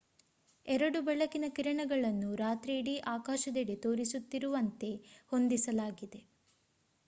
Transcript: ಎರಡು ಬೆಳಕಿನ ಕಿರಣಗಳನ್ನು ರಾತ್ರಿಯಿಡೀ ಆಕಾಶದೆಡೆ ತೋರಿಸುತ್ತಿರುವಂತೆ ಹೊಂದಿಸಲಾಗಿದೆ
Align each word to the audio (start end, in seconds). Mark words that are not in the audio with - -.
ಎರಡು 0.65 0.99
ಬೆಳಕಿನ 1.01 1.45
ಕಿರಣಗಳನ್ನು 1.49 2.29
ರಾತ್ರಿಯಿಡೀ 2.35 2.95
ಆಕಾಶದೆಡೆ 3.13 3.75
ತೋರಿಸುತ್ತಿರುವಂತೆ 3.83 4.91
ಹೊಂದಿಸಲಾಗಿದೆ 5.31 6.21